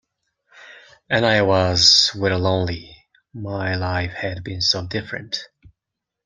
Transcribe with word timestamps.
And 1.11 1.23
I 1.27 1.43
was 1.43 2.09
very 2.19 2.35
lonely— 2.35 3.05
my 3.35 3.75
life 3.75 4.13
had 4.13 4.43
been 4.43 4.59
so 4.59 4.87
different. 4.87 5.47